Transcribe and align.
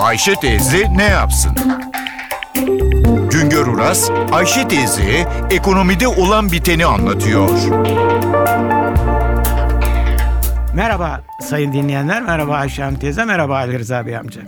Ayşe 0.00 0.34
teyze 0.34 0.96
ne 0.96 1.04
yapsın? 1.04 1.52
Güngör 3.30 3.66
Uras, 3.66 4.10
Ayşe 4.32 4.68
teyze 4.68 5.28
ekonomide 5.50 6.08
olan 6.08 6.52
biteni 6.52 6.86
anlatıyor. 6.86 7.48
Merhaba 10.74 11.20
sayın 11.40 11.72
dinleyenler, 11.72 12.22
merhaba 12.22 12.54
Ayşe 12.54 12.82
Hanım 12.82 12.98
teyze, 12.98 13.24
merhaba 13.24 13.56
Ali 13.56 13.78
Rıza 13.78 14.06
Bey 14.06 14.16
amca. 14.16 14.40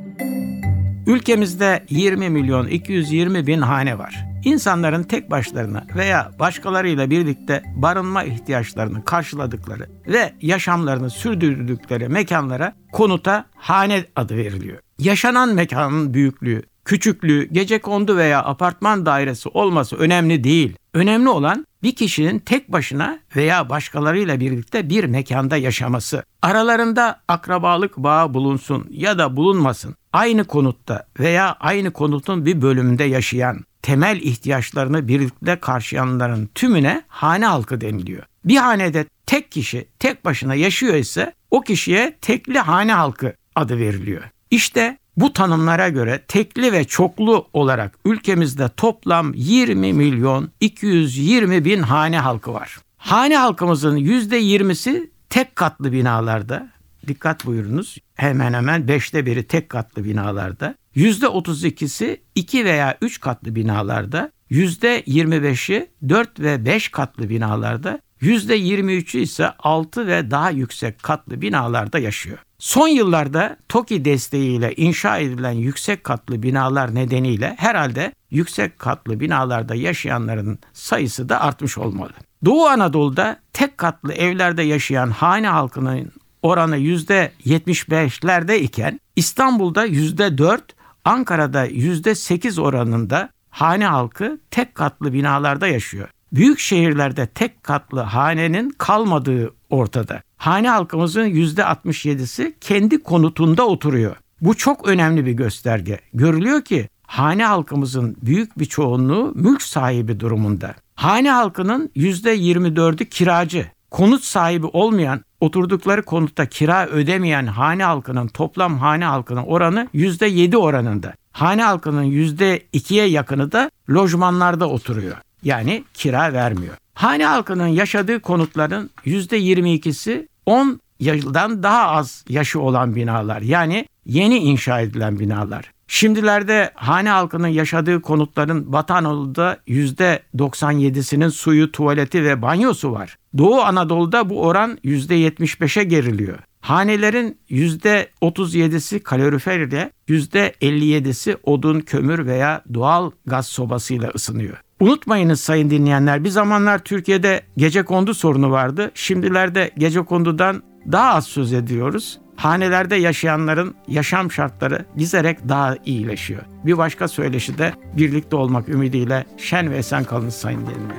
Ülkemizde 1.06 1.86
20 1.90 2.30
milyon 2.30 2.66
220 2.66 3.46
bin 3.46 3.60
hane 3.60 3.98
var. 3.98 4.24
İnsanların 4.44 5.02
tek 5.02 5.30
başlarına 5.30 5.84
veya 5.96 6.30
başkalarıyla 6.38 7.10
birlikte 7.10 7.62
barınma 7.76 8.24
ihtiyaçlarını 8.24 9.04
karşıladıkları 9.04 9.88
ve 10.06 10.32
yaşamlarını 10.40 11.10
sürdürdükleri 11.10 12.08
mekanlara 12.08 12.74
konuta 12.92 13.44
hane 13.54 14.04
adı 14.16 14.36
veriliyor. 14.36 14.78
Yaşanan 14.98 15.54
mekanın 15.54 16.14
büyüklüğü, 16.14 16.62
küçüklüğü, 16.84 17.48
gece 17.52 17.78
kondu 17.78 18.16
veya 18.16 18.44
apartman 18.44 19.06
dairesi 19.06 19.48
olması 19.48 19.96
önemli 19.96 20.44
değil. 20.44 20.76
Önemli 20.94 21.28
olan 21.28 21.66
bir 21.82 21.94
kişinin 21.94 22.38
tek 22.38 22.72
başına 22.72 23.18
veya 23.36 23.68
başkalarıyla 23.68 24.40
birlikte 24.40 24.88
bir 24.88 25.04
mekanda 25.04 25.56
yaşaması. 25.56 26.24
Aralarında 26.42 27.20
akrabalık 27.28 27.96
bağı 27.96 28.34
bulunsun 28.34 28.86
ya 28.90 29.18
da 29.18 29.36
bulunmasın. 29.36 29.94
Aynı 30.12 30.44
konutta 30.44 31.06
veya 31.18 31.56
aynı 31.60 31.90
konutun 31.90 32.46
bir 32.46 32.62
bölümünde 32.62 33.04
yaşayan, 33.04 33.60
temel 33.82 34.16
ihtiyaçlarını 34.16 35.08
birlikte 35.08 35.56
karşılayanların 35.56 36.50
tümüne 36.54 37.02
hane 37.08 37.46
halkı 37.46 37.80
deniliyor. 37.80 38.22
Bir 38.44 38.56
hanede 38.56 39.06
tek 39.26 39.52
kişi 39.52 39.88
tek 39.98 40.24
başına 40.24 40.54
yaşıyor 40.54 40.94
ise 40.94 41.32
o 41.50 41.60
kişiye 41.60 42.16
tekli 42.20 42.58
hane 42.58 42.92
halkı 42.92 43.34
adı 43.54 43.78
veriliyor. 43.78 44.22
İşte 44.50 44.98
bu 45.16 45.32
tanımlara 45.32 45.88
göre 45.88 46.22
tekli 46.28 46.72
ve 46.72 46.84
çoklu 46.84 47.46
olarak 47.52 47.98
ülkemizde 48.04 48.68
toplam 48.68 49.34
20 49.34 49.92
milyon 49.92 50.50
220 50.60 51.64
bin 51.64 51.82
hane 51.82 52.18
halkı 52.18 52.54
var. 52.54 52.78
Hane 52.96 53.36
halkımızın 53.36 53.96
%20'si 53.96 55.10
tek 55.30 55.56
katlı 55.56 55.92
binalarda, 55.92 56.68
dikkat 57.06 57.46
buyurunuz. 57.46 57.98
Hemen 58.14 58.52
hemen 58.52 58.88
beşte 58.88 59.26
biri 59.26 59.46
tek 59.46 59.68
katlı 59.68 60.04
binalarda, 60.04 60.74
%32'si 60.96 62.20
2 62.34 62.64
veya 62.64 62.98
3 63.00 63.20
katlı 63.20 63.54
binalarda, 63.54 64.32
%25'i 64.50 65.90
4 66.08 66.40
ve 66.40 66.64
5 66.64 66.88
katlı 66.88 67.28
binalarda, 67.28 68.00
%23'ü 68.20 69.18
ise 69.20 69.50
6 69.58 70.06
ve 70.06 70.30
daha 70.30 70.50
yüksek 70.50 71.02
katlı 71.02 71.40
binalarda 71.40 71.98
yaşıyor. 71.98 72.38
Son 72.62 72.88
yıllarda 72.88 73.56
TOKİ 73.68 74.04
desteğiyle 74.04 74.74
inşa 74.74 75.18
edilen 75.18 75.52
yüksek 75.52 76.04
katlı 76.04 76.42
binalar 76.42 76.94
nedeniyle 76.94 77.54
herhalde 77.58 78.12
yüksek 78.30 78.78
katlı 78.78 79.20
binalarda 79.20 79.74
yaşayanların 79.74 80.58
sayısı 80.72 81.28
da 81.28 81.40
artmış 81.40 81.78
olmalı. 81.78 82.12
Doğu 82.44 82.66
Anadolu'da 82.66 83.40
tek 83.52 83.78
katlı 83.78 84.12
evlerde 84.12 84.62
yaşayan 84.62 85.10
hane 85.10 85.48
halkının 85.48 86.12
oranı 86.42 86.78
%75'lerde 86.78 88.56
iken 88.56 89.00
İstanbul'da 89.16 89.86
%4, 89.86 90.60
Ankara'da 91.04 91.66
%8 91.66 92.60
oranında 92.60 93.28
hane 93.50 93.86
halkı 93.86 94.40
tek 94.50 94.74
katlı 94.74 95.12
binalarda 95.12 95.66
yaşıyor. 95.66 96.08
Büyük 96.32 96.58
şehirlerde 96.58 97.26
tek 97.26 97.62
katlı 97.62 98.00
hanenin 98.00 98.70
kalmadığı 98.70 99.52
ortada. 99.72 100.22
Hane 100.36 100.68
halkımızın 100.68 101.26
%67'si 101.26 102.52
kendi 102.60 103.02
konutunda 103.02 103.66
oturuyor. 103.66 104.16
Bu 104.40 104.56
çok 104.56 104.88
önemli 104.88 105.26
bir 105.26 105.32
gösterge. 105.32 106.00
Görülüyor 106.14 106.62
ki 106.62 106.88
hane 107.06 107.44
halkımızın 107.44 108.16
büyük 108.22 108.58
bir 108.58 108.64
çoğunluğu 108.64 109.32
mülk 109.34 109.62
sahibi 109.62 110.20
durumunda. 110.20 110.74
Hane 110.94 111.30
halkının 111.30 111.90
%24'ü 111.96 113.04
kiracı. 113.04 113.66
Konut 113.90 114.24
sahibi 114.24 114.66
olmayan, 114.66 115.20
oturdukları 115.40 116.02
konutta 116.02 116.46
kira 116.46 116.86
ödemeyen 116.86 117.46
hane 117.46 117.84
halkının 117.84 118.28
toplam 118.28 118.78
hane 118.78 119.04
halkının 119.04 119.42
oranı 119.42 119.88
%7 119.94 120.56
oranında. 120.56 121.14
Hane 121.32 121.62
halkının 121.62 122.04
%2'ye 122.04 123.06
yakını 123.06 123.52
da 123.52 123.70
lojmanlarda 123.90 124.68
oturuyor. 124.68 125.16
Yani 125.42 125.84
kira 125.94 126.32
vermiyor. 126.32 126.74
Hane 126.94 127.26
halkının 127.26 127.66
yaşadığı 127.66 128.20
konutların 128.20 128.90
%22'si 129.06 130.28
10 130.46 130.80
yıldan 131.00 131.62
daha 131.62 131.88
az 131.88 132.24
yaşı 132.28 132.60
olan 132.60 132.94
binalar. 132.94 133.42
Yani 133.42 133.86
yeni 134.04 134.38
inşa 134.38 134.80
edilen 134.80 135.18
binalar. 135.18 135.72
Şimdilerde 135.86 136.70
hane 136.74 137.10
halkının 137.10 137.48
yaşadığı 137.48 138.02
konutların 138.02 138.72
Batı 138.72 138.94
Anadolu'da 138.94 139.58
%97'sinin 139.68 141.28
suyu, 141.28 141.72
tuvaleti 141.72 142.24
ve 142.24 142.42
banyosu 142.42 142.92
var. 142.92 143.16
Doğu 143.38 143.60
Anadolu'da 143.60 144.30
bu 144.30 144.42
oran 144.42 144.78
%75'e 144.84 145.84
geriliyor. 145.84 146.38
Hanelerin 146.60 147.38
%37'si 147.50 149.00
kalorifer 149.00 149.60
ile 149.60 149.90
%57'si 150.08 151.36
odun, 151.42 151.80
kömür 151.80 152.26
veya 152.26 152.62
doğal 152.74 153.10
gaz 153.26 153.46
sobasıyla 153.46 154.10
ısınıyor. 154.14 154.56
Unutmayınız 154.82 155.40
sayın 155.40 155.70
dinleyenler 155.70 156.24
bir 156.24 156.28
zamanlar 156.28 156.78
Türkiye'de 156.78 157.42
gece 157.56 157.82
kondu 157.82 158.14
sorunu 158.14 158.50
vardı. 158.50 158.90
Şimdilerde 158.94 159.70
gece 159.78 160.00
kondudan 160.00 160.62
daha 160.92 161.14
az 161.14 161.26
söz 161.26 161.52
ediyoruz. 161.52 162.18
Hanelerde 162.36 162.96
yaşayanların 162.96 163.74
yaşam 163.88 164.32
şartları 164.32 164.84
gizerek 164.96 165.48
daha 165.48 165.76
iyileşiyor. 165.86 166.42
Bir 166.64 166.78
başka 166.78 167.08
söyleşi 167.08 167.58
de 167.58 167.72
birlikte 167.96 168.36
olmak 168.36 168.68
ümidiyle 168.68 169.26
şen 169.38 169.70
ve 169.70 169.76
esen 169.76 170.04
kalınız 170.04 170.34
sayın 170.34 170.60
dinleyenler. 170.60 170.96